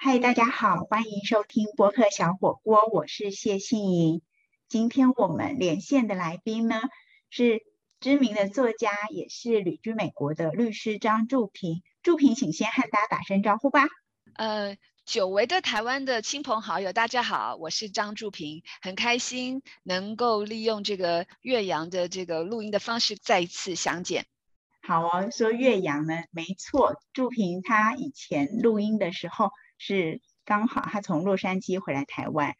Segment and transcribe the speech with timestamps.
[0.00, 4.22] 嗨，大家好，欢迎收听播客小火锅，我是谢杏莹。
[4.68, 6.82] 今天我们连线的来宾呢
[7.30, 7.62] 是
[7.98, 11.82] 知名的作家，也是旅居美国的律师张祝平。
[12.00, 13.88] 祝平，请先和大家打声招呼吧。
[14.34, 24.26] 呃，久违的台湾的亲朋好友，大家好，我是张祝平，很开心能够利用这个岳阳的这个录音的方式再一次相见。
[24.80, 32.54] 好哦，说岳阳呢，没错，祝平他以前录音的时候是刚好他从洛杉矶回来台湾。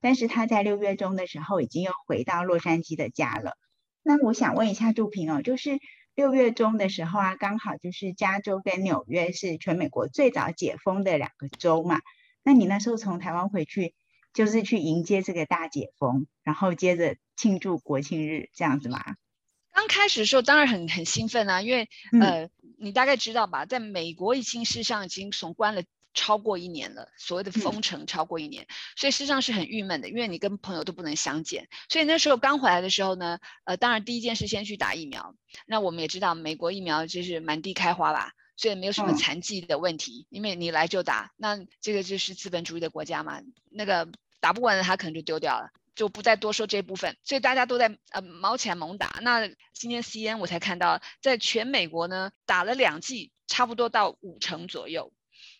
[0.00, 3.56] 但是他在六月中的时候已经又回到洛杉矶的家了。
[4.02, 5.80] 那我想问一下杜平哦，就是
[6.14, 12.02] 六月中的时候啊，刚好就是加州跟纽约是全美国最早解封的两个州嘛。
[12.42, 13.94] 那你那时候从台湾回去，
[14.34, 19.02] 就是去迎接这个大解封，然后接着庆祝国庆日这样子吗？
[19.72, 21.88] 刚开始的时候当然很很兴奋啊，因为
[22.20, 25.82] 呃，你大概知道吧，在美国已经事实上已经从关了。
[26.14, 31.68] 超过一年了，所谓的封城超过一年，所以事实上是很郁闷的，因为你跟朋友都不能相见。
[31.88, 35.34] 所以那时候刚回来的时候呢，呃，当然第一件事先去打疫苗。
[35.66, 41.32] 那我们也知道，美国疫苗就是满地开花吧，所以没有什么残疾的问题，因为你来就打。
[41.36, 44.08] 那这个就是资本主义的国家嘛，那个
[44.40, 47.16] 打不完的他可能就丢掉了，就不再多说这部分。
[47.24, 49.18] 所以大家都在呃毛起来猛打。
[49.22, 55.12] 那今天 C N 我才看到，在全美国呢打了两剂，差不多到五成左右。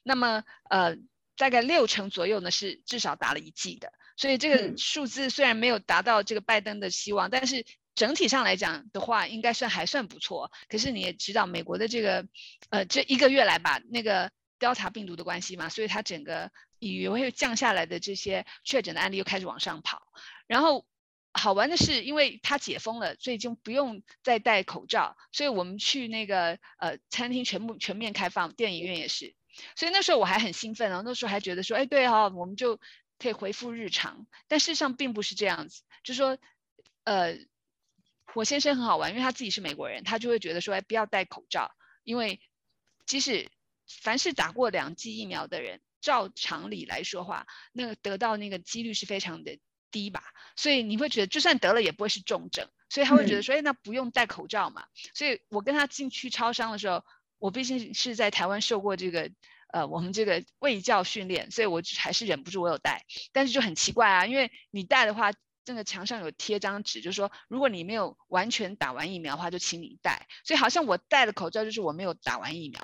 [0.05, 0.97] 那么，呃，
[1.37, 10.53] 大概六成左右呢是至少打了一剂的，所以这个数字虽然没有达到这个拜登的希望，但是整体上来讲的话，应该算还算不错。
[10.69, 12.27] 可是你也知道，美国的这个，
[12.69, 20.03] 呃，这一个月来吧，那个 Delta 病毒的关系嘛，所以它整个以为会降下来的这些确诊的案例又开始往上跑。
[20.47, 20.87] 然后
[21.33, 29.35] 好玩的是，因为它解封了，所以就不用再戴口罩，所以我们去那个呃餐厅全部全面开放，电影院也是。
[29.77, 32.81] 所以那时候我还很兴奋哦，那时候还觉得说，哎，对哈，我们就
[33.19, 34.27] 可以恢复日常。
[34.49, 36.37] 但事实上并不是这样子，就说，
[37.05, 37.39] 呃，
[38.35, 41.71] 我先生很好玩，因为他自己是美国人，他就会觉得说，哎，不要戴口罩，
[42.03, 42.41] 因为
[43.07, 43.49] 即使
[43.87, 49.59] 凡是打过两剂疫苗的人，照常理来说话，那个得到那个几率是非常的
[49.91, 50.25] 低吧。
[50.57, 54.87] 所以你会觉得，就算得了也不会是重症，所以他会觉得说，哎，那不用戴口罩嘛。
[55.15, 57.05] 所以我跟他进去超商的时候。
[57.45, 59.31] 我毕竟是在台湾受过这个，
[59.71, 65.31] 呃，我们这个卫教训练，所以我还是忍不住我有戴，但是就很奇怪啊，因为你戴的话，
[65.63, 72.81] 这个墙上有贴张纸，就说如果你没有完全打完疫苗的话，就请你戴，所以好像我戴的口罩就是我没有打完疫苗，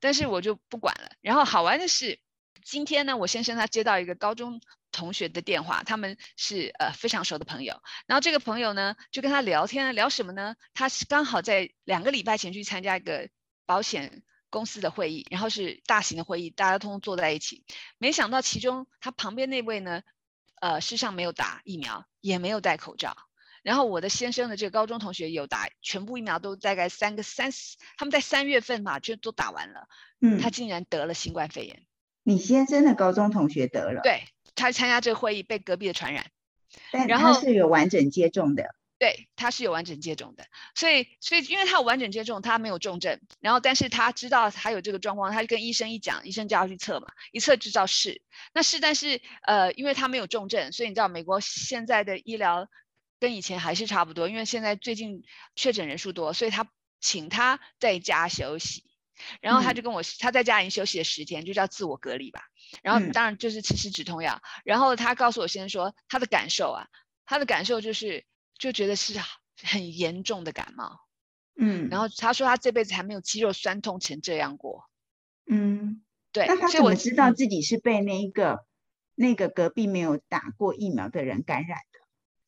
[0.00, 1.12] 但是我就不管了。
[1.20, 2.18] 然后好玩的是，
[2.64, 4.60] 今天呢，我先生他接到一个高中
[4.90, 10.56] 同学的电话，他们是呃非常熟的朋友，然后这个朋友呢就跟他聊天，聊什么呢？
[10.74, 13.28] 他是刚好在两个礼拜前去参加一个。
[13.66, 17.64] 保险公司的会议，然后是大型的会议，大家通通坐在一起。
[17.98, 20.02] 没想到其中他旁边那位呢，
[20.60, 23.16] 呃，事实上没有打疫苗，也没有戴口罩。
[23.62, 27.50] 然后我的先生的这个高中同学有打全部疫苗，都大概三个三，
[27.96, 29.86] 他们在三月份嘛就都打完了。
[30.20, 31.86] 嗯，他竟然得了新冠肺炎。
[32.24, 34.00] 你先生的高中同学得了？
[34.02, 34.24] 对，
[34.54, 36.26] 他参加这个会议被隔壁的传染。
[37.06, 38.74] 然后是有完整接种的。
[39.02, 40.46] 对，他是有完整接种的，
[40.76, 48.22] 所以，所以因为他有完整接种，他没有重症，然后，但是他知道他有这个状况，他就跟医生一讲，医生就要去测嘛，一测就知道是，
[48.54, 52.68] 那是，但是，呃，因为他没有重症，所以你知道美国现在的医疗
[53.18, 55.24] 跟以前还是差不多，因为现在最近
[55.56, 56.70] 确诊人数多，所以他
[57.00, 58.84] 请他在家休息，
[59.40, 62.44] 然后他就跟我，他在家已经休息了十天，就叫自我隔离吧，
[62.84, 66.86] 然后当然就是吃吃止痛药，然后他告诉我先生说他的感受啊，
[67.26, 68.24] 他的感受就是。
[68.58, 69.18] 就觉得是
[69.62, 71.00] 很严重的感冒，
[71.56, 74.88] 嗯，然后他说他这辈子还没有肌肉酸痛成这样过，
[75.46, 76.02] 嗯，
[76.32, 76.46] 对。
[76.46, 78.66] 那他怎么知道自己是被那一个
[79.14, 82.00] 那个隔壁没有打过疫苗的人感染的？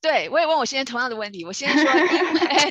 [0.05, 1.47] 对，我也问我先生同样的问题。
[1.47, 1.91] 我先生说，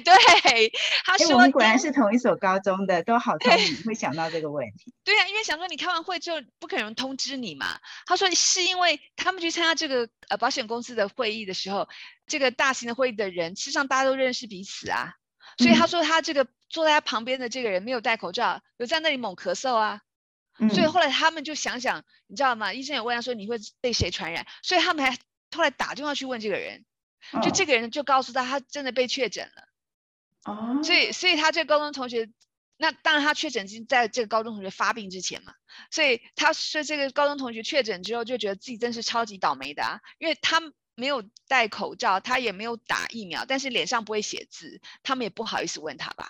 [0.06, 0.72] 对，
[1.04, 4.94] 他说，我们果然是同一所高中的，都好聪明，会想到这个问题。
[5.04, 7.80] 对呀，因为想说你开完会之后不可能通知你嘛。
[8.06, 11.90] 他说是因为他们去参加这个呃保险公司的会议的时候，
[12.28, 15.16] 这个大型的会议的人，实际上大家都认识彼此啊。
[15.58, 20.02] 所以他说他这个坐在他旁边的这个人没有戴口罩，有在那里猛咳嗽啊。
[20.72, 22.72] 所以后来他们就想想，你知道吗？
[22.72, 24.46] 医生也问他说你会被谁传染？
[24.62, 25.18] 所以他们还
[25.56, 26.86] 后来打电话去问这个人。
[27.42, 29.68] 就这个人就告诉他，他真的被确诊了。
[30.46, 32.30] 哦，所以所以他这个高中同学，
[32.78, 35.54] 那当然他确诊是在这个高中同学发病之前嘛。
[35.90, 40.62] 所以他说这个高中同学确诊之后，就觉得自己真是超级倒霉的啊，因为他
[40.96, 46.30] 没有戴口罩，他也没有打疫苗，但是脸上不会写字，他们也不好意思问他吧。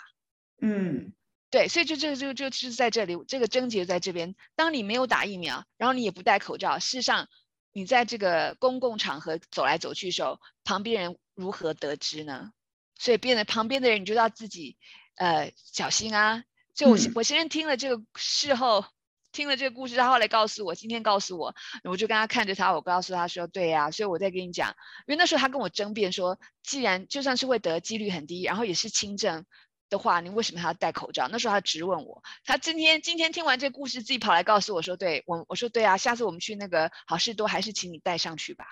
[0.62, 1.12] 嗯，
[1.50, 4.36] 对，所以就这个就就是在这里，这个症结在这边。
[4.56, 7.28] 当你没有打疫苗，然后你也不戴口罩，事实上
[7.74, 12.52] 你在这个公共场合走来走去的时候，旁边人如何得知呢？
[12.98, 14.78] 所以变得旁边的人你就要自己
[15.16, 16.44] 呃小心啊。
[16.74, 18.86] 就我我先生听了这个事后。
[19.34, 21.56] 听了这个故事，他后来告诉我，今天告诉我，
[21.86, 24.76] 我就跟他看着他，我告诉他说，对呀，所以我再跟你讲，
[25.08, 29.44] 因为那时候他跟我争辩说，既然就算是会得几率很低，然后也是轻症
[29.90, 31.28] 的话，你为什么还要戴口罩？
[31.28, 38.66] 那时候他直问我，他今天今天听完这故事，自己跑来告诉我说，对我我说对啊，下次我们去那个好事多，还是请你戴上去吧。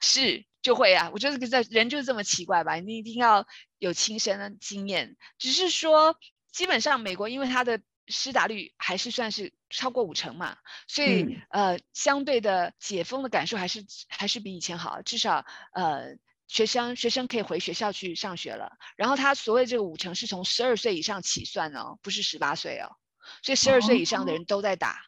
[0.00, 3.46] 是就会啊，我觉得这人就是这么奇怪吧，你一定要
[3.78, 5.16] 有亲身的经验。
[5.38, 6.18] 只是说，
[6.52, 16.16] 基本上美国因为它的施打率还是算是超过五成嘛，所以呃，相对的解封的感受还是还是比以前好，至少呃，
[16.48, 18.76] 学生学生可以回学校去上学了。
[18.96, 22.96] 然后他所谓这个五成是从十二岁以上起算哦，不是十八岁哦，
[23.42, 25.06] 所以十二岁以上的人都在打，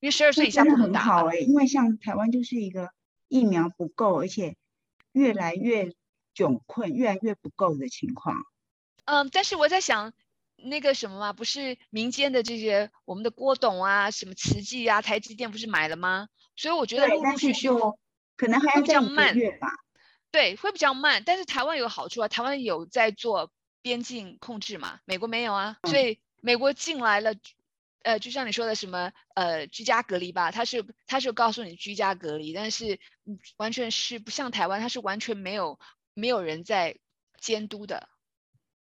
[0.00, 1.00] 因为十二岁以下不能打。
[1.02, 2.90] 好哎，因为像台湾就是一个
[3.28, 4.56] 疫苗不够，而且
[5.12, 5.92] 越来越
[6.34, 8.36] 窘困，越来越不够的情况。
[9.04, 10.12] 嗯，但是我在想。
[10.56, 16.28] 那个什么嘛，不是民间的这些，我们的郭董啊，什么慈济啊，台积电不是买了吗？
[16.56, 17.68] 所以我觉得陆陆续续
[18.36, 19.68] 可能还要比较慢吧。
[20.34, 21.22] 对，会比较慢。
[21.24, 23.52] 但是台湾有好处啊，台湾有在做
[23.82, 25.76] 边境控制嘛，美国没有啊。
[25.84, 27.36] 所以美国进来了，
[28.02, 32.98] 呃，就像你说的什么呃居家隔离吧，他是他是告诉你居家隔离，但是
[33.58, 35.78] 完全是不像台湾，他是完全没有
[36.14, 36.96] 没有人在
[37.38, 38.08] 监督的。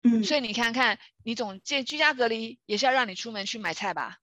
[0.04, 4.19] 嗯，所以你看看，你总这居家隔离也是要让你出门去买菜吧，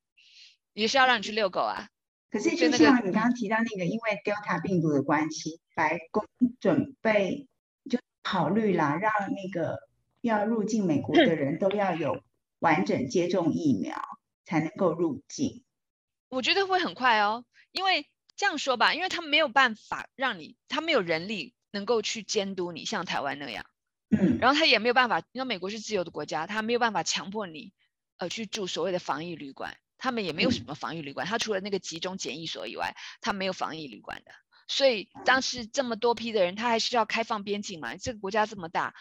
[0.74, 1.88] 也是要让你去遛狗啊。
[2.30, 6.24] 可是就像你刚刚提到那个，因为 Delta 病毒的关系，白宫
[6.60, 7.48] 准备
[7.88, 9.78] 就考虑啦，让那个
[10.20, 12.22] 要入境美国的人都要有
[12.58, 13.96] 完整接种疫苗
[14.44, 15.64] 才能够入境。
[16.28, 18.06] 我觉得会很快哦，因为
[18.36, 23.64] 这样说吧，因为他没有办法让你，他没有人力能够去监督你，像台湾那样。
[24.10, 27.72] 嗯，然后他也没有办法，因为美国是自由的国家，他没有办法强迫你，
[28.18, 29.76] 呃，去住所谓的防疫旅馆。
[29.98, 34.32] 他们也没有什么防疫旅馆，他除了那个集中检疫所以外，他没有防疫旅馆的。
[34.68, 37.96] 所以当时这么多批的人，他还是要开放边境嘛。
[37.96, 38.94] 这个国家这么大，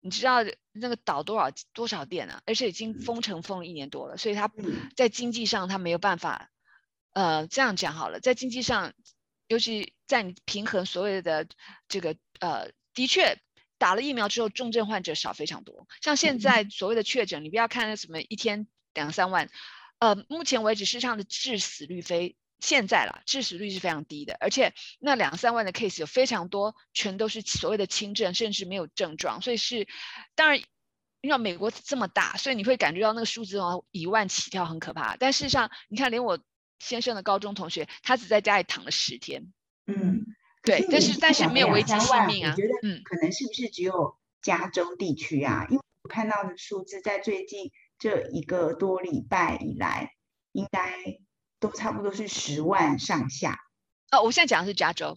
[0.00, 2.42] 你知道那个岛多少多少店啊？
[2.46, 4.50] 而且已经封城封了一年多了，所以他
[4.96, 6.50] 在经济上他没有办法。
[7.12, 8.92] 呃，这样讲好了，在经济上，
[9.48, 11.46] 尤其在你平衡所谓的
[11.88, 13.38] 这个呃，的确。
[13.78, 15.88] 打了疫苗之后，重症患者少非常多。
[16.02, 19.48] 像现在所谓的确诊，你不要看什么一天两三万，
[20.00, 24.36] 呃，目前为止市场的致死率非现在啦，致死率是非常低的。
[24.40, 29.40] 而且那两三万的 case 有非常多，全都是所谓的轻症，甚至没有症状。
[29.40, 29.86] 所以是，
[30.34, 30.60] 当然，
[31.20, 35.16] 因为美国这么大，所以你会感觉到那个数字哦，一万起跳很可怕。
[35.16, 36.38] 但事实上，你看连我
[36.78, 39.52] 先生的高中同学，他只在家里躺了十天。
[39.86, 40.24] 嗯。
[40.62, 42.52] 对，但是但是没有危及性命啊。
[42.52, 45.66] 我觉得，嗯，可能是不是只有加州地区啊？
[45.70, 50.14] 因为我看到的数字，在最近这一个多礼拜以来，
[50.50, 50.80] 应该
[51.60, 53.60] 都差不多是十万上下。
[54.10, 55.16] 哦，我现在讲的是加州。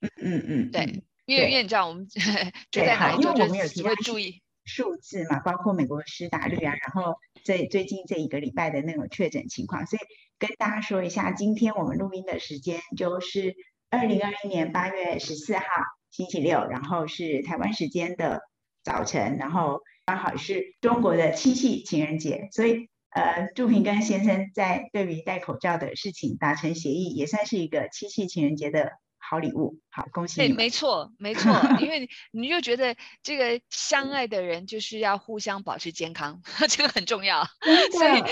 [0.00, 2.06] 嗯嗯嗯，对，因为因为你知道我们
[2.70, 10.02] 就在哪因为我们有提会注意数字嘛，包括美国的施打率啊，然后这最近这一个礼拜的那种确诊情况，所以
[10.38, 13.56] 跟大家说一下，今天我们录音的时间就是。
[13.90, 15.64] 二零二一年八月十四号
[16.10, 18.42] 星期六，然后是台湾时间的
[18.84, 29.78] 早晨，然后刚好是中国的七夕情人节，所以呃，祝平跟先生在对于戴口罩的事情达成协议，也算是一个七夕情人节的好礼物。
[29.90, 30.36] 好，恭喜！
[30.36, 37.44] 对，没错，没错， 因为你就觉得这个相爱的人就是要互相保持健康， 这个很重要，
[37.92, 38.22] 所以。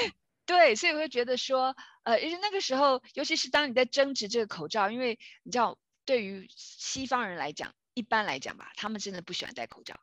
[0.47, 9.97] 对，所以我会觉得说，呃，因为那个时候，尤其是当你在争执这个口罩，因为你知道，对于西方人来讲，一般来讲吧，他们真的不喜欢戴口罩，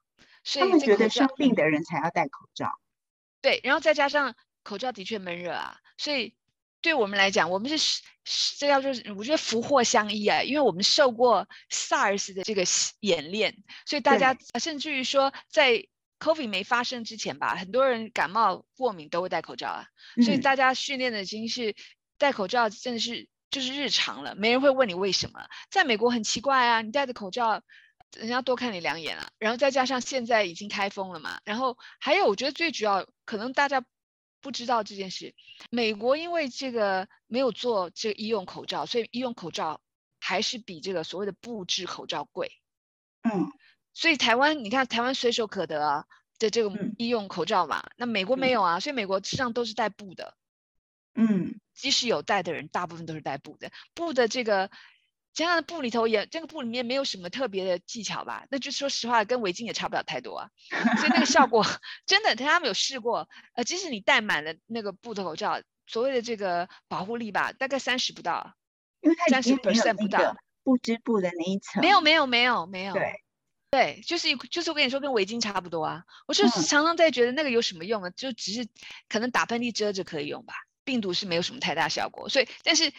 [0.43, 2.71] 所以他们觉得生病的人才要戴口罩。
[3.41, 6.35] 对，然后再加上口罩的确闷热啊，所以
[6.81, 8.01] 对我们来讲，我们是
[8.57, 12.63] 这叫做我觉得福祸相依啊，因为我们受过 SARS 的这个
[12.99, 15.87] 演练，所以大家甚至于说在。
[16.19, 19.87] COVID 没发生之前吧，很多人感冒过敏都会戴口罩啊，
[20.23, 21.75] 所以大家训练的已经是
[22.17, 25.41] 戴口罩，真的是就是日常了，没人会问你为什么。
[25.69, 27.61] 在美国很奇怪啊，你戴着口罩，
[28.15, 29.29] 人家多看你两眼啊。
[29.37, 33.85] 然后再加上现在已经开封了嘛，然后还有我觉得最主要可能大家
[34.41, 35.33] 不知道这件事，
[35.69, 39.81] 美国因为这个没有做这个医用口罩，所以医用口罩
[40.19, 42.51] 还是比这个所谓的布制口罩贵。
[43.23, 43.51] 嗯。
[43.95, 46.05] 所以台湾，你看台湾随手可得啊，
[46.39, 50.35] 的这个医用口罩嘛，那美国没有啊，所以美国实际上都是带布的。
[51.13, 53.71] 嗯，即使有带的人，大部分都是带布的。
[53.93, 54.71] 布的这个，
[55.33, 58.45] 加上布里头也，这个布里面没有什么特别的技巧吧？
[58.51, 60.49] 那就说实话，跟围巾也差不了太多啊。
[60.97, 61.65] 所以那个效果
[62.05, 63.27] 真的，他们有试过。
[63.53, 68.53] 呃，即使你戴满了那个布的口罩，所谓的这个保护力吧，大概三十不到，
[69.01, 71.81] 因为它三十 percent 不到，不织布的那一层。
[71.81, 72.93] 没有，没有，没有，没有。
[72.93, 73.19] 对。
[73.71, 76.03] 对，就是就是我跟你说，跟围巾差不多啊。
[76.27, 78.11] 我就是常常在觉得那个有什么用啊？
[78.11, 78.67] 就只是
[79.09, 82.29] 可能打喷嚏遮着可以用吧，病毒是没有什么太大效果。
[82.29, 82.93] 所以，但是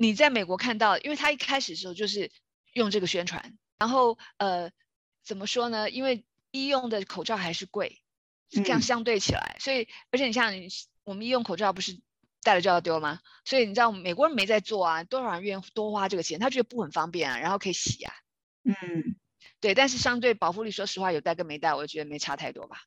[0.00, 2.32] 你在美国看到，因为他一开始的时候就是
[2.72, 4.70] 用这个宣传，然后呃，
[5.22, 5.90] 怎么说呢？
[5.90, 8.00] 因为医用的口罩还是贵，
[8.48, 10.54] 这样相对起来，所以而且你像
[11.04, 12.00] 我们医用口罩不是
[12.42, 13.20] 戴了就要丢吗？
[13.44, 16.38] 所以你知道美国人没在做啊，多少人愿意多花这个钱？
[16.38, 18.14] 他觉得不很方便啊，然后可以洗啊，
[18.64, 19.16] 嗯。
[19.60, 22.78] 对，但是相对保护力，说实话，有戴跟没戴，我觉得没差太多吧。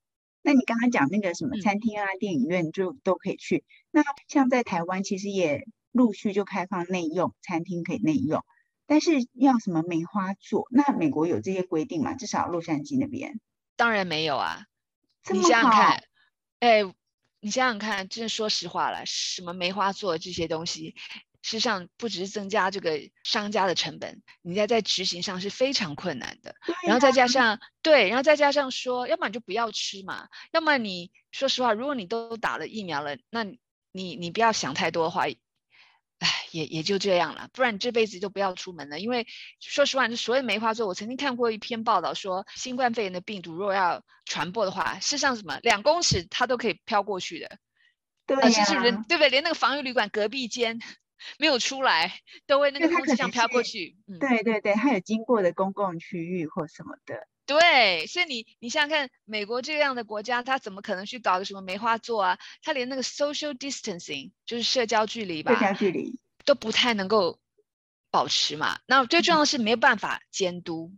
[0.41, 3.63] 那你刚刚讲那个什么餐厅啊、电影院就都可以去。
[3.91, 8.43] 那像在台湾，其实也陆续就开放内用餐厅可以内用，
[8.85, 10.67] 但是要什么梅花座？
[10.69, 12.13] 那美国有这些规定吗？
[12.15, 13.39] 至少洛杉矶那边
[13.77, 14.65] 当然没有啊。
[15.31, 16.03] 你想想看，
[16.59, 16.83] 哎，
[17.39, 20.95] 你想想看，真的说实话了，什么梅花座这些东西。
[21.41, 26.55] 事实上，不只是增加这个商家的成本，你在在执行上是非常困难的。
[26.85, 33.43] 然后再加上对，然后再加上说，要么你就不要吃嘛，要么你说实话，如果你都打了疫苗了，那
[33.91, 35.25] 你你不要想太多的话，
[36.23, 37.49] 哎，也也就这样了。
[37.51, 38.99] 不然你这辈子就不要出门了。
[38.99, 39.27] 因为
[39.59, 47.57] 说实话，就所谓梅花座，我曾经看过一篇报道说，新冠肺炎的病毒如果要传播的话，事实上什么两公尺它都可以飘过去的。
[48.25, 49.29] 对呀，甚至人对不对？
[49.29, 50.79] 连那个防疫旅馆隔壁间。
[51.39, 53.95] 没有出来，都会那个空气像飘过去。
[54.19, 57.15] 对对对，它有经过的公共区域或什么的。
[57.45, 62.39] 对，所以你你想想看，美国这样的国家，他怎么可能去搞个什么梅花座啊？
[62.61, 67.39] 他连那个 social distancing 就是社交距离吧，社交距离都不太能够
[68.09, 68.79] 保持嘛。
[68.85, 70.93] 那最重要的是没有办法监督。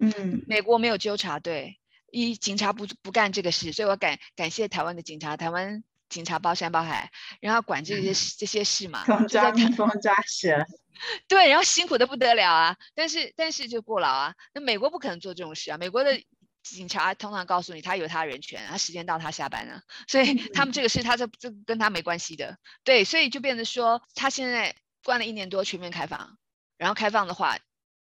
[0.00, 1.78] 嗯，美国没有纠察队，
[2.10, 5.84] 一警察不不干这个事，所以我感感谢台湾的警察，台湾。
[6.08, 10.64] 警察包山包海，然后管这些 这些事嘛，抓蜜蜂抓蛇，
[11.26, 14.34] 对，然后辛苦的不得了啊，但是但是就过劳啊。
[14.52, 16.22] 那美国不可能做这种事啊，美国的
[16.62, 22.58] 警察通常告诉你，他有他人权，他时间到他下班了，所以他们这个事他这这跟他没关系的。
[22.84, 26.38] 对，所以就变得说，他现在关了一年多，全面开放，
[26.78, 27.58] 然后开放的话，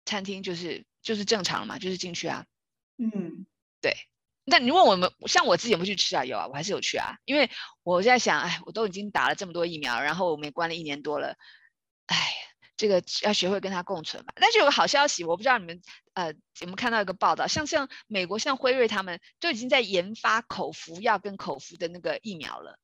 [0.05, 2.47] 餐厅就是就是正常嘛，就是进去啊。
[2.97, 3.47] 嗯，
[3.81, 3.95] 对。
[4.51, 6.25] 那你问我们，像我自己有没有去吃啊？
[6.25, 7.17] 有啊，我还是有去啊。
[7.27, 7.51] 因为
[7.83, 11.37] 我在想，哎，我都已经打了这么多疫苗，然后我们也关了一年多了，
[12.07, 12.17] 哎，
[12.77, 14.33] 这个要学会跟它共存吧。
[14.37, 15.81] 但是有个好消息，我不知道你们
[16.15, 22.79] 呃有没有看到一个报道，像像美国像辉瑞他们都已经在研发口服药跟口服的那个疫苗了。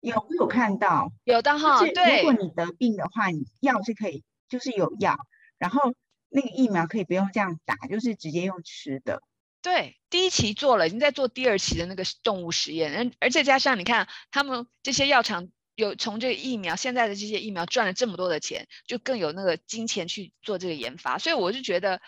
[0.00, 1.12] 有有看到？
[1.24, 1.80] 有的哈。
[1.80, 2.22] 对。
[2.22, 5.16] 如果你得病的话，你药是可以，就是有药，
[5.58, 5.92] 然后
[6.30, 9.22] 那个疫苗可以不用这样打，就是直接用吃的。
[9.62, 22.02] 对，第一期做了，已经在做第二期的那个动物实验，而而且加上你看，他们这些药厂有从这个疫苗，现在的这些疫苗赚了这么多的钱，就更有那个金钱去做这个研发，所以我就觉得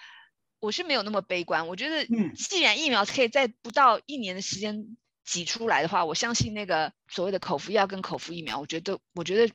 [0.59, 1.69] 我是没有那么悲观。
[1.69, 9.55] 我觉得，既然疫苗可以在不到一年的时间挤出来的话，我相信那个所谓的口服药跟口服疫苗，我觉得我觉得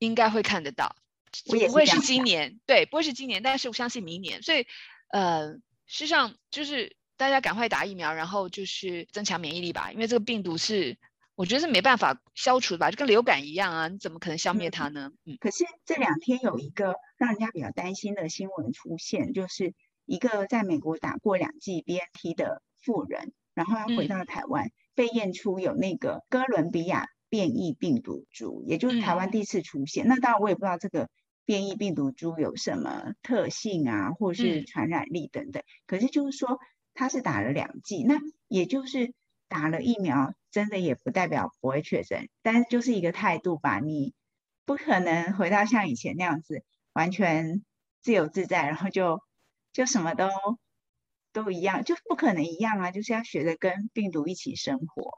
[0.00, 0.96] 应该会看得到，
[1.46, 4.42] 不会是今年，对，不会是今年，但是我相信明年。
[4.42, 4.66] 所以，
[5.12, 6.96] 呃，事实际上就是。
[7.18, 10.96] 大家赶快打疫苗，然后就是增强免疫力吧，因为这个病毒是，
[11.34, 15.10] 我觉得是没办法消除的吧，就跟流感一样啊，你怎么可能消灭它呢？
[15.26, 15.36] 嗯。
[15.40, 19.74] 可是这两天有一个让人家比较担心的新闻出现，就是
[20.06, 30.06] 一个在美国打过两剂 BNT 的妇人，然后他回到台湾，被验出有那个哥伦比亚变异病毒株，也就是台湾第一次出现。
[30.06, 31.10] 那当然我也不知道这个
[31.44, 35.64] 变异病毒株有什么特性啊，或是传染力等等。
[35.88, 36.60] 可是就是说。
[36.98, 39.14] 他是打了两剂，那也就是
[39.46, 43.78] 打了疫苗，真的也不代表不会确诊，但是就是一个态度吧。
[43.78, 44.14] 你
[44.64, 46.64] 不可能回到像以前那样子，
[46.94, 47.64] 完全
[48.02, 49.22] 自由自在，然后就
[49.72, 50.28] 就什么都
[51.32, 52.90] 都一样，就不可能一样啊！
[52.90, 55.12] 就是要学着跟病毒一起生活。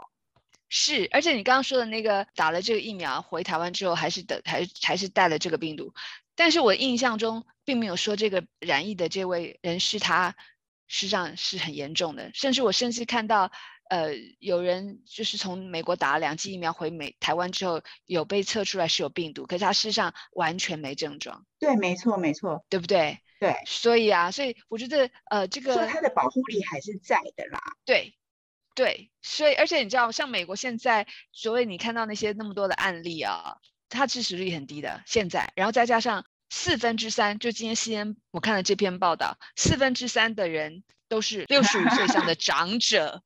[0.69, 5.95] 是，而且你刚刚说的那个打了这个疫苗回台湾之后，还是的，还还是带了这个病毒，
[6.35, 10.37] 但是我印象中并没有说这个染疫的这位人士他。
[10.91, 13.53] 实际上是很严重的，甚至我甚至看到，
[13.89, 21.47] 呃，有人就是从美国打了两剂疫苗回美台湾之后，有被测出来是有病毒，可是他事实上完全没症状。
[21.61, 23.21] 对，没错，没错，对不对？
[23.39, 27.61] 对，所以啊，所以我觉得，呃，这个它的保护力还是在的啦。
[27.85, 28.17] 对，
[28.75, 35.03] 对，所以而且你知道，像美国现在所谓你看到那些那么多的案例啊，它致死率很低的。
[35.07, 43.23] 现在，然后再加上四分之三，就今天 C N 我看了这篇报道，四分之三的人都是六十五岁以上的长者，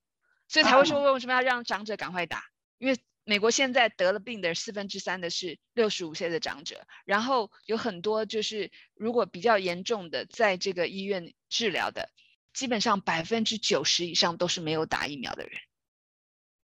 [0.46, 2.44] 所以才会说为什么要让长者赶快打？
[2.78, 12.10] 因为美国现在得了病的四分之三的是六十五岁的长者，然后有很多就是如果比较严重的，在这个医院治疗的。
[12.52, 15.58] 基本上百分之九十以上都是没有打疫苗的人。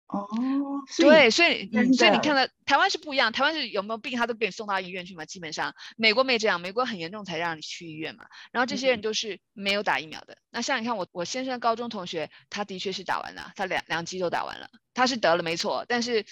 [0.07, 0.29] 哦，
[0.99, 5.25] 对，所以所以你看到台湾是不一样，台湾是有没有病他都给你送到医院去嘛？
[5.25, 8.27] 基本上美国没这样，美国很严重才让你去医院嘛。
[8.53, 10.37] 然后这些人都是没有打疫苗的。
[10.51, 16.25] 那像你看我我先生高中同学，他的确是打完了，他两两剂都打完了，他是得了没错，但是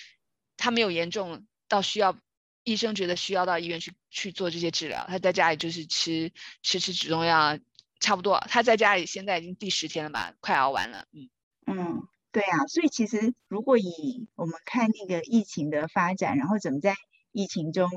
[0.57, 2.17] 他没有严重到需要
[2.64, 7.59] 医生觉得需要到医院去去做这些治疗，他在家里就是吃吃吃止痛药。
[8.00, 11.07] 差不多，他在家里现在已经第十天了吧，快熬完了。
[11.12, 11.31] 嗯
[11.69, 16.95] 嗯，对啊，所以其实如果以我们看那个疫情的发展，然后怎么在
[17.31, 17.89] 疫情中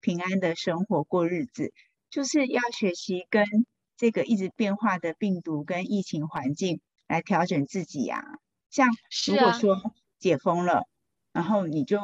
[0.00, 1.72] 平安的生活过日子，
[2.10, 3.44] 就是要学习跟
[3.96, 8.24] 这个一直变化的病毒跟疫情环境来调整自己呀。
[8.70, 8.88] 像
[9.28, 9.76] 如果说
[10.18, 10.88] 解封了，
[11.32, 12.00] 然后你就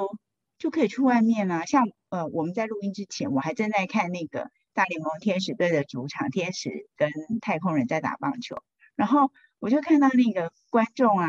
[0.59, 1.65] 就可以去外面啊。
[1.65, 4.51] 像呃，我们在录音之前，我还正在看那个。
[4.75, 8.63] 大联盟天使队的主场，天使跟太空人在打棒球，
[8.95, 11.27] 然后我就看到那个观众啊，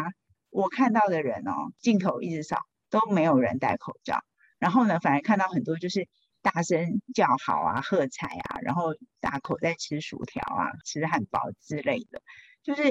[0.50, 2.58] 我看到的人哦，镜头一直扫，
[2.89, 4.24] 都没有人戴口罩，
[4.58, 6.08] 然后呢，反而看到很多就是
[6.41, 12.22] 大声叫好啊、喝彩啊，然后大口在吃薯条啊、吃汉堡之类的，
[12.63, 12.84] 就是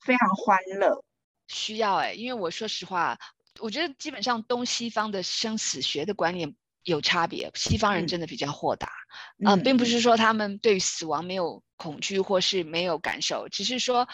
[0.00, 1.04] 非常欢乐。
[1.48, 3.18] 需要哎，因为我说实话，
[3.60, 6.54] 我觉得基本上东西方的生死学的观念。
[6.86, 8.88] 有差别，西方人真的比较豁达，
[9.44, 14.08] 嗯，并不是说他们对死亡没有恐惧或是没有感受，只是说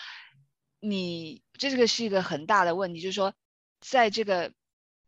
[0.80, 3.34] 你这个是一个很大的问题，就是说
[3.80, 4.52] 在这个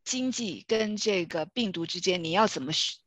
[0.04, 2.98] 经济跟这个病毒之间，你要怎么选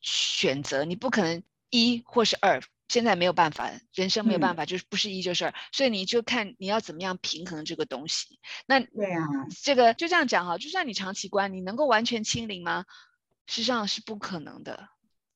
[0.00, 0.84] 选择？
[0.84, 8.38] 你不可能一或是二，现在没有办法，人生没有办法，就是不是一就是二，所以你就看你要怎么样平衡这个东西。
[8.66, 9.26] 那对啊，
[9.62, 12.84] 这个就这样讲哈，就算你长期关，你能够完全清零吗？
[13.46, 14.88] 实际上是不可能的，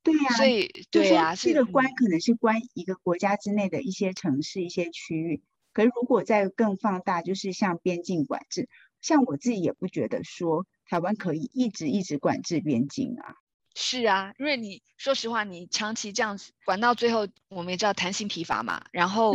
[0.02, 5.42] 对呀，所以对呀，这个关可能是关一个国家之内的一些城市、一些区域。
[5.74, 8.70] 可是如果再更放大，就是像边境管制，
[9.02, 13.34] 像我自己也不觉得说台湾可以一直一直管制边境啊。
[13.74, 18.84] 是啊，因为你说实话，你长期这样子管到最后，我们也知道弹性疲乏嘛。
[18.92, 19.34] 然后，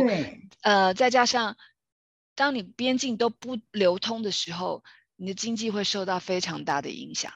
[0.62, 1.58] 呃，再加上
[2.34, 4.82] 当你边境都不流通的时候，
[5.16, 7.30] 你的经济会受到非常大的影响。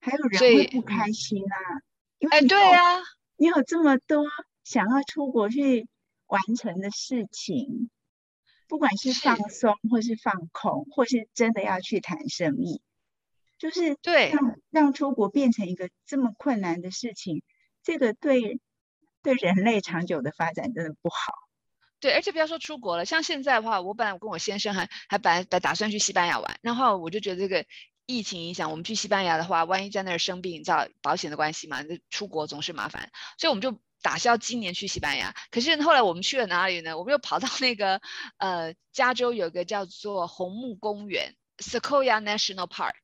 [0.00, 1.56] 还有人会不开心啊，
[2.18, 3.02] 因为对啊，
[3.36, 4.24] 你有这么多
[4.64, 5.88] 想要出国去
[6.26, 7.90] 完成的事情，
[8.70, 12.80] 不管是放松，或是放空，或是真的要去谈生意，
[13.58, 17.42] 就是对让让出国变成一个这么困难的事情，
[17.82, 18.60] 这个对
[19.22, 21.34] 对人类长久的发展真的不好。
[21.98, 27.66] 对，而且不要说出国了，像现在的话，我本来我跟我先生还还本来打打算去西班牙玩，然后我就觉得这个。
[28.06, 31.80] 疫情影响，我们去西班牙的话，万一在那儿生病，你知道保险的关系嘛？
[31.82, 35.34] 那出国总是麻烦，所以我们就打消今年去西班牙。
[35.50, 36.98] 可是后来我们去了哪里呢？
[36.98, 38.00] 我们又跑到那个
[38.38, 42.94] 呃，加州有个叫做红木公园 （Sequoia National Park），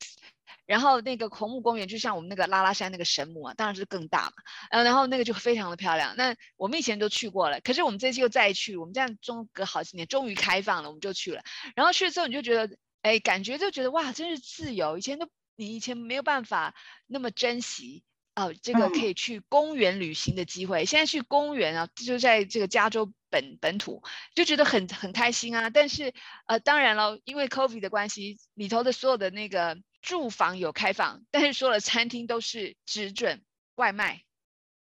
[0.67, 4.33] 然后那个红木公园就像我们那个拉拉山那个神木啊，当然是更大嘛。
[4.71, 6.15] 呃，然后那个就非常的漂亮。
[6.17, 11.43] 那我们以前都去过了，可是我们这次又再去，我们这样中隔好几年，终于开放了，我们就去了。
[11.75, 12.77] 然后去了之后，你就觉得。
[13.03, 14.99] 哎，感觉就觉得哇，真是自由！
[14.99, 16.75] 以前都你以前没有办法
[17.07, 18.03] 那么珍惜
[18.37, 20.85] 哦，这个可以去公园旅行的机会。
[20.85, 24.03] 现在去公园啊，就在这个加州本本土，
[24.35, 25.70] 就觉得很很开心啊。
[25.70, 26.12] 但是
[26.46, 33.42] 呃，当然了，因为 COVID 的关系，里头的所有的那个住房有开放，但是所有的餐厅都是只准
[33.75, 34.22] 外卖，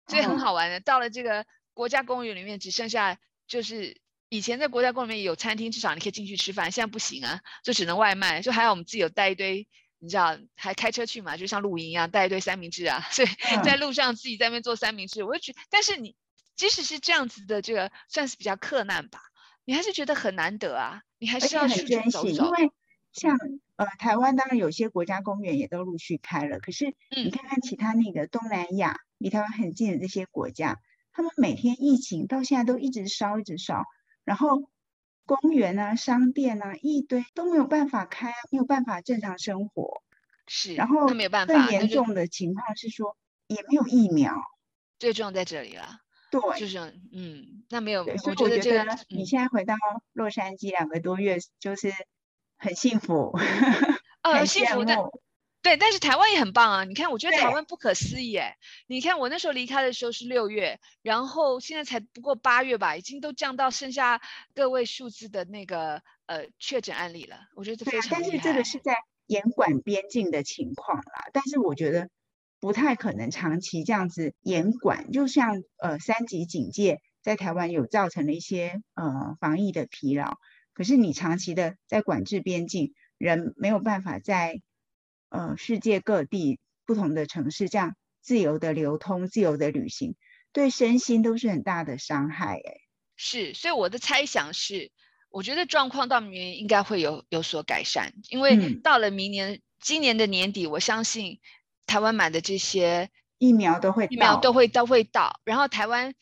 [0.08, 0.80] 所以很好玩的。
[0.80, 4.02] 到了这个国家公园里面，只剩下就是。
[4.30, 6.72] 以前在国家公园里面有餐厅，至少你可以进去吃饭。
[6.72, 8.40] 现在不行啊，就只能外卖。
[8.40, 9.68] 就还好我们自己有带一堆，
[10.04, 13.00] 你知道，还开车去嘛，就像露营一样，带一堆三明治啊。
[13.10, 13.28] 所以
[13.64, 15.54] 在路上自己在那边做三明治，我就觉。
[15.70, 16.14] 但是你
[16.54, 19.18] 即使是这样子的，这个算是比较克难吧，
[19.64, 21.00] 你还是觉得很难得啊。
[21.18, 22.44] 你还是要去走走。
[22.44, 22.70] 因为
[23.12, 23.38] 像
[23.76, 30.80] 呃台湾，当然有些国家公园也都陆续开了，可是你看看其他那个东南亚离台湾很近的这些国家，
[31.12, 33.84] 他们每天疫情到现在都一直烧，一直烧。
[34.24, 34.70] 然后
[35.26, 40.02] 公园啊、商店啊，一堆都没有办法开，没有办法正常生活。
[40.46, 41.54] 是，然后没有办法。
[41.54, 44.34] 更严重的情况是说，也没有疫苗。
[44.98, 46.00] 最重要在这里了。
[46.30, 46.78] 对，就是
[47.12, 48.04] 嗯，那没有。
[48.18, 49.74] 所以我觉得你现在回到
[50.12, 51.92] 洛杉矶两个多月，就是
[52.58, 53.38] 很幸福。
[54.22, 54.96] 呃，幸福的。
[55.64, 56.84] 对，但是台湾也很棒啊！
[56.84, 58.58] 你看，我觉得台湾不可思议哎！
[58.86, 64.20] 你看我那时候离开的时候是六月，然后现在才不过八月吧，已经都降到剩下
[64.54, 67.38] 个位数字的那个呃确诊案例了。
[67.54, 68.94] 我觉得非常但是这个是在
[69.26, 72.10] 严管边境的情况啦，但是我觉得
[72.60, 75.10] 不太可能长期这样子严管。
[75.12, 80.36] 就像呃三级警戒在台湾有造成了一些呃防疫的疲劳，
[80.74, 84.60] 可是你长期的在管制边境，人没有办法在。
[85.30, 90.14] 呃，世界各地不同的城市这样自由的流通、自由的旅行，
[90.52, 92.54] 对身心都是很大的伤害。
[92.54, 92.74] 哎，
[93.16, 94.92] 是，所以我的猜想是，
[95.30, 101.40] 我觉得状况到明年应该会有有所改善，因为到了明年、今年的年底，我相信
[101.86, 105.40] 台湾买的这些疫苗都会疫苗都会都会到。
[105.44, 106.14] 然后台湾，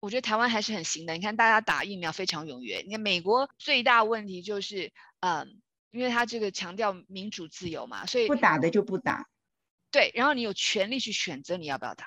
[0.00, 1.14] 我觉得台湾还是很行的。
[1.14, 2.82] 你看，大家打疫苗非常踊跃。
[2.84, 5.60] 你看美国最大问题就是，嗯。
[5.90, 9.26] 因为他这个强调民主自由嘛，所以不打的就不打。
[9.90, 12.06] 对，然后你有权利去选择你要不要打。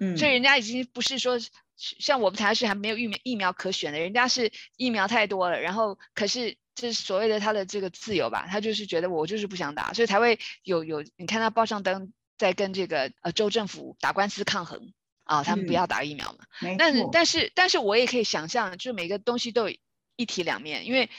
[0.00, 1.38] 嗯，所以人家已经不是说
[1.76, 14.92] 像我们台湾是还没有疫苗疫苗可选的，人家是疫苗太多了，然后可是这是所谓的他的这个自由吧，他就是觉得我就是不想打，所以才会有有你看他报上登在跟这个呃州政府打官司抗衡
[15.24, 16.38] 啊，他们不要打疫苗嘛。
[16.78, 19.76] 但是但是但是我也可以想象，就每个东西都有
[20.16, 21.10] 一体两面，因为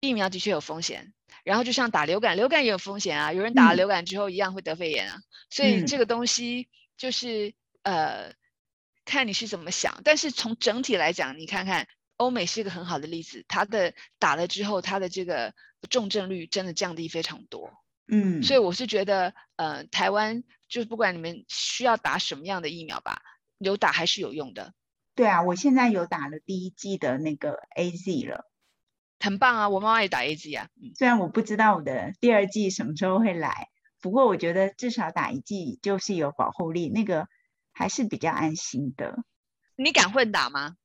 [0.00, 1.12] 疫苗的确有风险。
[1.44, 8.34] 然后就像打流感，流感也有风险啊，有人打了流感之后一样会得肺炎啊，所以这个东西就是呃，
[9.06, 10.02] 看你是怎么想。
[10.04, 15.54] 但是从整体来讲，你看看欧美是一个很好的例子，它的打了之后，它的这个
[15.88, 17.70] 重症率真的降低非常多。
[18.08, 23.22] 嗯，所以我是觉得呃，台湾就不管你们需要打什么样的疫苗吧，
[23.58, 24.74] 有打还是有用的。
[25.14, 28.47] 对啊，我现在有打了第一剂的那个 A Z 了。
[29.20, 29.68] 很棒啊！
[29.68, 30.68] 我妈妈也打 A G 啊。
[30.96, 33.68] 虽然我不知道我的第二季什么时候会来，
[34.00, 37.26] 不过我觉得至少打一剂就是有保护力，那个
[37.72, 39.24] 还是比较安心的。
[39.76, 40.76] 你敢混打吗？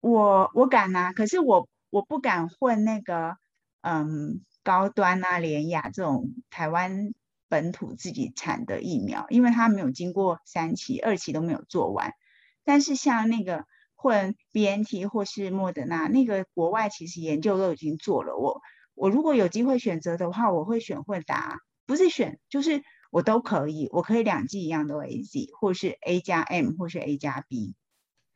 [0.00, 3.36] 我我敢啊，可是我我不敢混那个
[3.82, 7.14] 嗯高端啊联雅这种台湾
[7.48, 12.14] 本土自己产的疫苗，因为它没有经过三期、二期都没有做完。
[12.64, 13.64] 但是像那个。
[14.04, 18.36] 混 B N T 或是莫德纳，那个国外其实研究都已经做了。
[18.36, 18.60] 我
[18.92, 27.74] 我如果有机会选择的话，我会选混打，不是选，就是我都可以，我可以两剂一样都 A Z，或是 A 加 M 或是 A 加 B，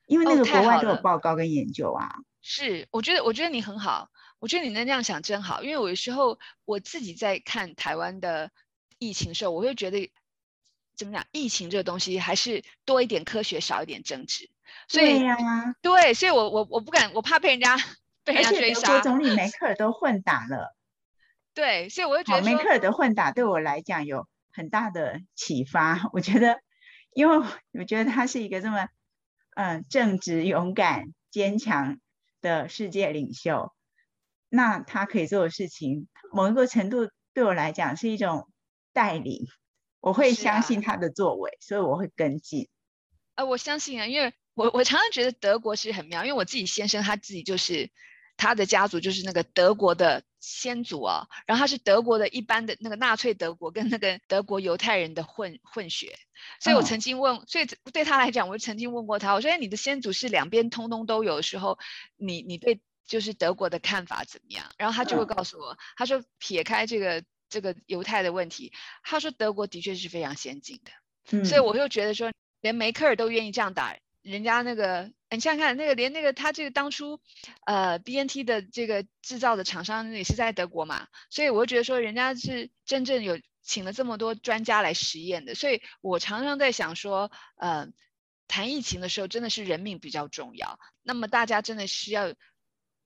[0.07, 2.17] 因为那个国外都有报告跟研究啊。
[2.41, 8.51] 是，我觉得我觉得你很好，我觉得你能这样想真好，因为有的时候我自己在看台湾的
[8.99, 10.11] 疫情时候，我会觉得
[10.97, 14.49] 怎么讲，疫情这个东西还是多一点科学，少一点政治。
[14.91, 15.37] 对呀，
[15.83, 17.77] 对，所以我我我不敢，我怕被人家
[18.25, 18.93] 被人家追杀。
[18.93, 20.75] 而且总理梅克尔都混打了，
[21.53, 26.09] 对，所以我就觉得梅克尔的混打对我来讲有很大的启发。
[26.13, 26.61] 我觉得，
[27.13, 28.89] 因为我觉得他是一个这么
[29.57, 32.01] 嗯正直、勇敢、坚强
[32.41, 33.75] 的世界领袖，
[34.49, 38.49] 那他可以做的事情，某一个程度对我来讲是一种
[38.95, 39.47] 带领，
[40.01, 42.69] 我会相信他的作为，所以我会跟进。
[43.35, 44.33] 呃，我相信啊，因为。
[44.59, 47.91] 我我常常觉得德国是很妙，因为我自己先生他自己就是
[48.37, 56.19] 他的家族就是那个德国的先祖啊，然后他是德国的一般的那个纳粹德国跟那个德国犹太人的混混血，
[56.59, 61.79] 所以我曾经问，所以对他来讲，我曾经问过他，我说哎，你的先祖是两边通通都有的时候，
[62.17, 64.65] 你你对就是德国的看法怎么样？
[64.77, 68.73] 然后他就会告诉我，他说撇开这个这个犹太的问题，
[69.05, 73.97] 他说德国的确是非常先进的，所以我就觉得说，连梅克尔都愿意这样打。
[74.23, 77.21] 人家那个，你想想看，那个连那个他这个当初，
[77.67, 87.89] 呃，B N T 的这个制造的厂商也是在德国嘛，所以我就觉得说，人家是真正有请了这么多专家来实验的，所以我常常在想说，呃，
[88.49, 92.35] 谈疫情的时候真的是人命比较重要，那么大家真的是要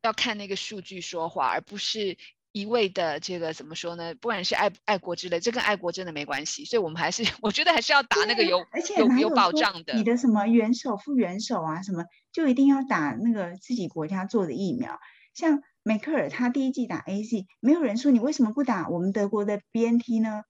[0.03, 2.17] 要看那个数据说话，而不是。
[2.53, 4.15] 一味的这个怎么说呢？
[4.15, 6.65] 不管是爱爱国之类，这跟爱国真的没关系。
[6.65, 8.59] 所以，我们还是 我觉得还是要打那个有
[8.99, 9.95] 有有保障的。
[9.95, 14.99] 你的什么元首、副元首啊，什么就一定要打那个自己国家做的疫苗。
[15.35, 20.43] 像梅克尔，他第一季打 A Z，没有人说你为什么不打我们德国的 B N T 呢？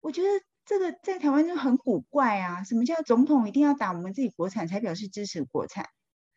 [0.00, 0.28] 我觉得
[0.66, 2.64] 这个在台湾就很古怪啊。
[2.64, 5.86] 什么叫总统一定要打我们自己国产才表示支持国产？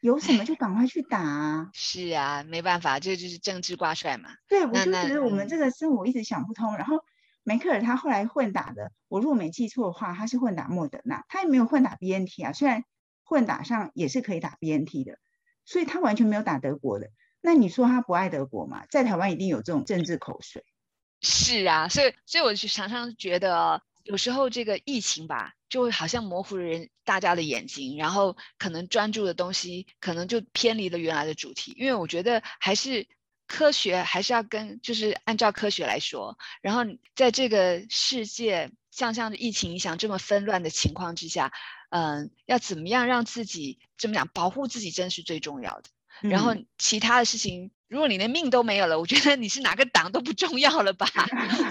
[0.01, 1.69] 有什么就赶快去打啊！
[1.73, 4.29] 是啊，没办法，这就是政治挂帅嘛。
[4.47, 6.75] 对，我就觉得我们这个生活一直想不通。
[6.77, 7.03] 然后
[7.43, 12.53] 梅克尔他后来混打的，我如果没记错的话，他是混打莫德纳，他也没有混打 B N T 啊。
[12.53, 12.85] 虽然
[13.23, 15.19] 混打上也是可以打 B N T 的，
[15.65, 17.09] 所以他完全没有打德国的。
[17.41, 18.85] 那你说他不爱德国吗？
[18.89, 20.65] 在台湾一定有这种政治口水。
[21.21, 31.75] 是啊，所以所以我就常常觉得，有时候这个疫情吧，就会好像模糊了人大家的眼睛，然后可能专注的东西可能就偏离了原来的主题。
[31.77, 33.07] 因为我觉得还是
[33.45, 36.35] 科学还是要跟，就是按照科学来说。
[36.63, 36.81] 然后
[37.15, 41.53] 在这个世界像这样的疫情影响这么纷乱的情况之下，
[41.91, 45.83] 嗯，要怎么样让自己这么讲保护自己，真是最重要的。
[46.27, 47.69] 然后其他的事情。
[47.89, 51.07] 如果你连命都没有了，我觉得你是哪个党都不重要了吧？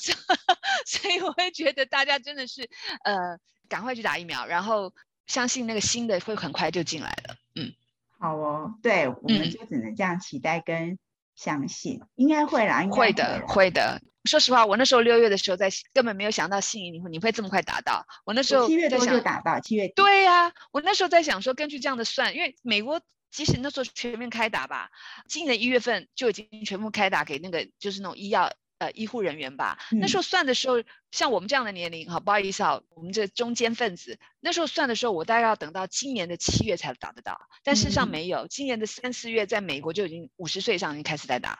[0.85, 2.69] 所以我会觉得大家真的是，
[3.05, 4.93] 呃，赶快去打疫苗，然后
[5.29, 7.37] 相信那个新的会很快就进来了。
[7.55, 7.73] 嗯，
[8.19, 10.99] 好哦，对，我们就只能这样期待跟
[11.37, 14.03] 相信，应该会啦，会的，会的。
[14.25, 18.05] 说实话，我那时候六月的时候在根本没有想到信你会你会这么快达到。
[18.25, 23.01] 我那时候七月多就达到，七月对呀，我那时候在想说，根据这样的算，因为美国。
[23.31, 24.91] 即使那时候全面开打吧，
[25.27, 29.79] 今年一月份就已经全部开打给那个就是那种医药呃医护人员吧。
[29.93, 37.41] 那时候算的时候，像我们这样的年龄哈，不好意思啊，我们这中间分子，那时候算的时候，我大概要等到今年的七月才打得到。
[37.63, 41.59] 但事实上没有，今年的三四月在美国就已经五十岁以上已经开始在打了。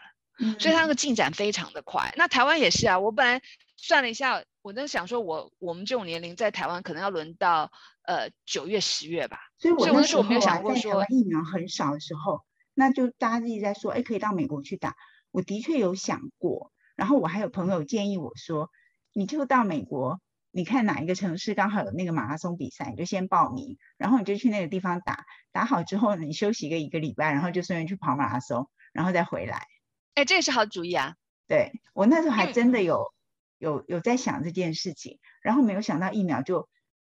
[0.61, 2.15] 所以它那个进展非常的快。
[2.17, 3.43] 那台湾也是啊，我本来
[3.77, 7.73] 算了一下，我在想说，我我们这种年龄在台湾可能要轮到
[8.09, 9.39] 呃九月十月吧。
[9.59, 12.41] 所以我那时候没有想过说疫苗很少的时候，
[12.73, 14.97] 那就大家一直在说，哎，可以到美国去打。
[15.31, 18.71] 我的确有想过，然后我还有朋友建议我说，
[19.13, 29.67] 你就到美国，你看哪一个城市刚好有那个马拉松比赛，你就先报名，然后你就去那个地方打，打好之后你休息个一个礼拜，然后就顺便去跑马拉松，然后再回来。
[30.15, 31.15] 哎，这也是好主意啊！
[31.47, 33.13] 对我那时候还真的有
[33.59, 36.69] 有有在想这件事情，然后没有想到疫苗就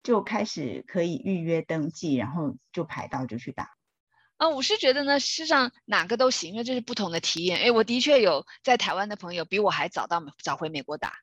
[0.03, 3.71] 就开始可以预约登记，然后就排到就去打。
[4.37, 7.59] 嗯，我是觉得呢，事实上哪个都行，因为这是不同的体验。
[7.59, 11.13] 哎，我的确有在台湾的朋友比我还早到早回美国打，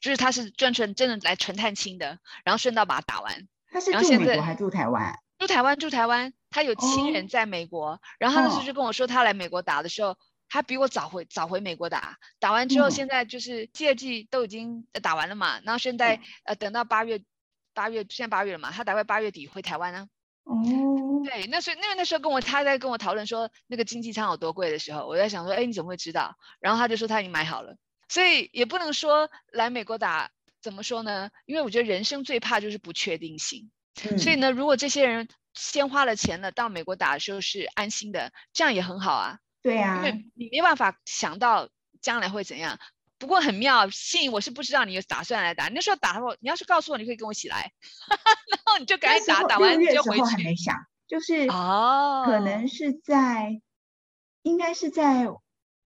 [0.00, 3.46] 就是他是专程真的来纯探亲的，然后顺道把它打完。
[3.70, 5.14] 他是住美国还住台湾？
[5.38, 6.32] 住台湾，住台湾。
[6.50, 10.16] 他有亲人在美国，然后他那时候就跟我说，他来美国打的时候。
[10.46, 17.24] 他比我早回早回美国打，打完之后现在就是第二季都已经打完了嘛，然后现在呃等到八月
[17.74, 20.08] 八月现在八月了嘛，他大概八月底回台湾呢。
[20.44, 20.54] 哦，
[21.24, 26.36] 对，那所以因为那时候跟我他在跟我讨论说那个经济舱有多贵的时候，我在想说，哎你怎么会知道？
[26.60, 27.76] 然后他就说他已经买好了，
[28.08, 31.30] 所以也不能说来美国打怎么说呢？
[31.46, 33.70] 因为我觉得人生最怕就是不确定性，
[34.18, 39.38] 所以呢，如果这些人先花了钱了到美国打的时候是安心的，这样也很好啊。
[39.62, 41.70] 对呀，因为你没办法想到
[42.02, 42.78] 将来会怎样。
[43.24, 45.68] 不过很妙，信我是不知道你有打算来打。
[45.68, 47.72] 你那时候打我，你要是告诉我，你可以跟我一起来，
[48.52, 50.22] 然后你就赶紧打，打完就回去。
[50.24, 50.76] 还没想，
[51.08, 53.62] 就是哦，可能是在，
[54.42, 55.26] 应该是在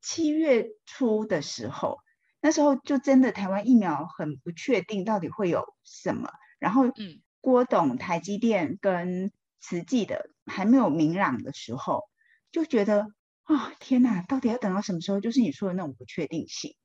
[0.02, 2.00] 七月初的时候，
[2.42, 6.30] 那时候就真的台湾疫苗很不确定到底会有什么。
[6.60, 12.04] 然后，嗯，郭董台积电跟慈济的还没有明朗的时候，
[12.52, 13.08] 就觉得。
[13.44, 15.20] 啊天哪，到底要等到什么时候？
[15.20, 16.76] 就是你说的那种不确定性。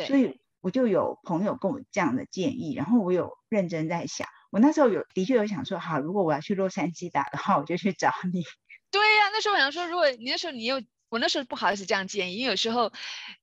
[0.00, 4.26] 对，所以我就有朋友跟我这样的建议，然后我有认真在想。
[4.50, 8.42] 我那时候有的确有想说，好，如果我要去洛杉矶打的话，我就去找你。
[8.90, 12.90] 对呀，那时候我想说，如果你那时候你又，我那时候不好意思这样建议，因为有时候，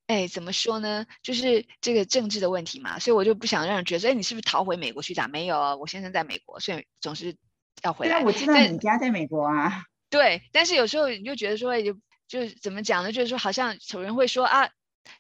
[0.08, 1.06] 哎，怎么说呢？
[1.24, 5.28] 就是这个政治的问题嘛，所以我就不想让人觉得，哎，你是不是逃回美国去打？
[5.28, 7.36] 没有啊，我先生在美国，所以总是
[7.84, 8.20] 要回来。
[8.20, 9.84] 对啊，我知道你家在美国啊。
[10.10, 11.98] 对，但是有时候你就觉得说，就。
[12.28, 13.14] 就是怎么讲呢？
[13.14, 14.68] 就是说，好像有人会说啊，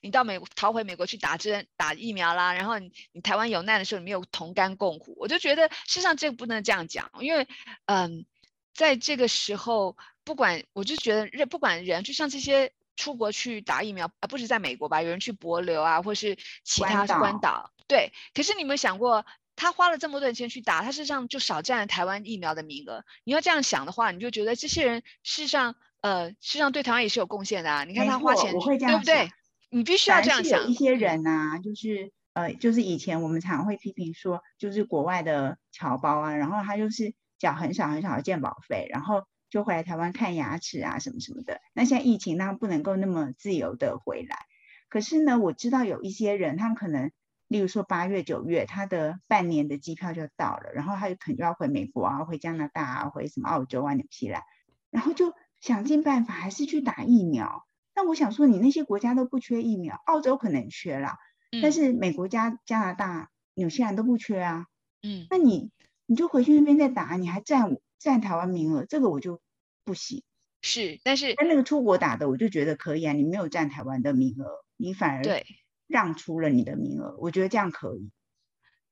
[0.01, 5.15] 你到美逃回美国去打针打疫苗啦，然后你你台湾有难的时候，你没有同甘共苦。
[5.17, 7.47] 我就觉得，事实上这个不能这样讲，因为
[7.85, 8.25] 嗯，
[8.73, 15.01] 在这个时候，不管我就觉得人不管人，就像这些出国去打疫苗啊，不止在美国吧？
[15.01, 18.11] 有人去博流啊，或是其他关岛，对。
[18.33, 23.03] 可是你有没有想过，他花了这么多钱去打，他事实上就少占了台湾疫苗的名额。
[23.23, 25.75] 你要这样想的话，你就觉得这些人事实上。
[26.01, 27.83] 呃，事实上对台湾也是有贡献的啊！
[27.83, 29.31] 你看他花钱，对不对？
[29.69, 30.67] 你必须要这样想。
[30.67, 41.59] 一些人呐，就是呃，就是以前我们常会批评说，就是国外的侨胞啊，然后他就是缴很少很少的健保费，然后就回来台湾看牙齿啊什么什么的。
[41.73, 44.45] 那现在疫情，那不能够那么自由的回来。
[44.89, 47.11] 可是呢，我知道有一些人，他们可能，
[47.47, 54.43] 例如说八月九月，他的半年的机票就到了，然后他就可能就要回美国啊，回加拿大啊，回什么澳洲啊、纽西兰，
[54.91, 55.33] 然后就。
[55.59, 57.65] 想尽办法还是去打疫苗。
[57.97, 61.17] 那我想说，你那些国家都不缺疫苗，澳洲可能缺啦，
[61.63, 64.67] 但是美国加加拿大、纽西兰都不缺啊。
[65.01, 65.71] 嗯，那你
[66.05, 69.41] 你就回去那边再打，你还占占台湾名额，这个我就
[69.83, 70.21] 不行。
[70.61, 73.13] 是，但是但那个出国打的，我就觉得可以啊。
[73.13, 75.43] 你没有占台湾的名额，你反而对
[75.87, 78.11] 让出了你的名额，我觉得这样可以。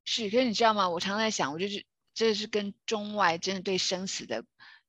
[0.03, 0.89] 是，可是你知道吗？
[0.89, 4.45] 我常在想，我就是这是跟中外真的对生死的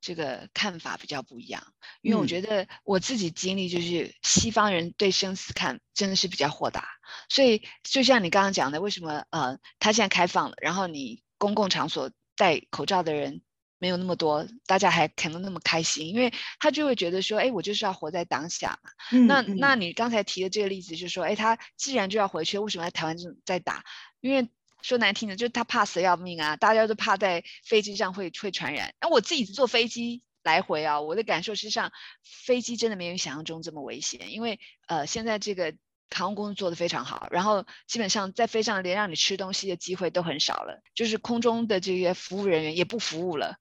[0.06, 1.66] 这个看法比较不一样，
[2.00, 6.86] 因为我觉得我自己经历就是西方人对生死看真的是比较豁达，
[7.28, 13.42] 所以就像你刚刚讲的，为什么呃他现在开放了，然后你公共场所戴口罩的人。
[13.78, 18.90] 没有那么多，大家还可能那么开心，因为他就会觉得说，哎，我就是要活在当下嘛。
[19.26, 23.14] 那那你刚才提的这个例子，就是说，哎，他既然就要回去，为什么在台湾
[23.44, 23.84] 在打？
[24.22, 24.48] 因为
[24.86, 28.94] 说难听的，就是他怕死要命啊，大家都怕在飞机上会会传染。
[29.00, 35.74] 那我自己坐飞机来回啊，我的感受实际上，飞机真的没有想象中这么危险，因为呃，现在这个。
[36.14, 43.56] 航空公司做的非常好，然后基本上在飞上连让你吃东西的机会都很少了，就是空中的这些服务人员也不服务了，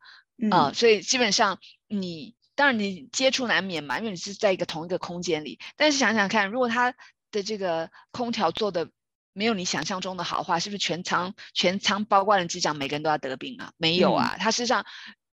[0.52, 5.60] 啊，所以基本上你当然你接触难免嘛，因为你是在一个同一个空间里。
[5.76, 6.94] 但是想想看，如果他
[7.32, 8.92] 的这个空调做的
[9.36, 13.72] 没有你想象中的好话，是不是全舱全舱包括的机长每个人都要得病啊？
[13.78, 14.84] 没有啊，他事实上。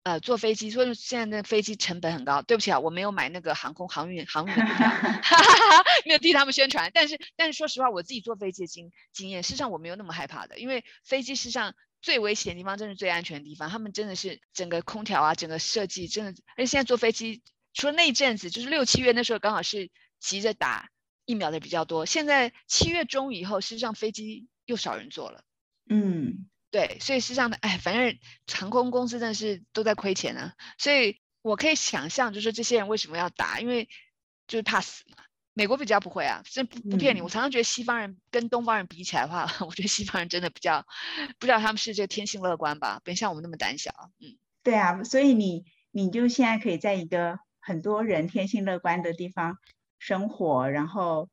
[0.04, 2.40] 呃，坐飞机，所以现在那飞机成本很高。
[2.40, 4.90] 对不起啊，我没有买那个航空航运航运的票，
[6.06, 6.90] 没有替他们宣传。
[6.94, 13.68] 但是，但是说实话，我自己坐飞机的经经验，事实上我没有那么害怕的，因为飞机事实上最危险的地方，真是最安全的地方。
[13.68, 17.42] 他们真的是整个空调啊，整个设计真的，而且现在坐飞机，
[17.74, 20.88] 除了那一阵子，就是六七月那时候刚好是急着打
[21.28, 22.06] 疫苗的比较多。
[22.06, 25.44] 现在七月中以后，事实上飞机又少人坐了。
[25.90, 26.48] 嗯。
[26.70, 28.18] 对，所以实际上呢，哎，反正
[28.52, 33.88] 航空公司真的是都在亏钱啊，所以我可以想象，就是这些人为什么要打，因为
[34.46, 35.16] 就是怕死嘛。
[35.54, 40.86] 美国比较不会啊，真不不骗你，我常常觉得西方人跟东方人比起来的话， 我觉得西方人真的比较，
[41.38, 43.90] 不知道他们是这个天性乐观吧，不像我们那么胆小。
[44.20, 49.56] 嗯，对啊，所以你你就现在可以在一个很多人天性乐观的地方
[49.98, 51.28] 生活，然后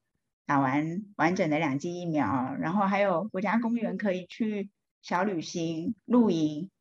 [0.45, 4.69] 打完完整的两剂疫苗，然后还有国家公园可以去。
[5.05, 6.71] 小旅行、露营，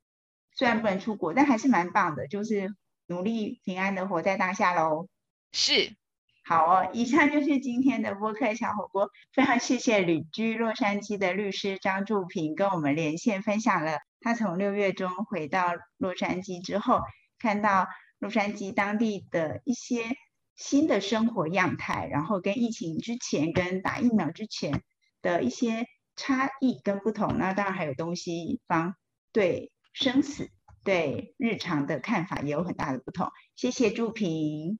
[0.54, 2.26] 虽然不能出国，但还是蛮棒的。
[2.26, 2.74] 就是
[3.06, 5.08] 努力平安的活在当下喽。
[5.52, 5.94] 是，
[6.42, 6.88] 好哦。
[6.94, 9.10] 以上就是今天的播客小火锅。
[9.34, 17.02] 非常谢谢旅居洛杉矶的律师张祝平跟我们连线，分享了他从六月中回到洛杉矶之后，
[17.38, 17.88] 看到
[18.20, 20.16] 洛杉矶当地的一些
[20.56, 24.82] 新的生活样态，然后跟疫情之前、跟打疫苗之前
[25.22, 25.86] 的一些。
[26.16, 28.94] 差异跟不同，那当然还有东西方
[29.32, 30.48] 对生死、
[30.84, 33.28] 对日常的看法也有很大的不同。
[33.56, 34.78] 谢谢祝平，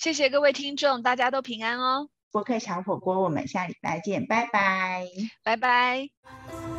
[0.00, 2.08] 谢谢各位听众，大家都平安哦。
[2.32, 5.06] 播客小火锅，我们下礼拜见，拜拜，
[5.44, 6.71] 拜拜。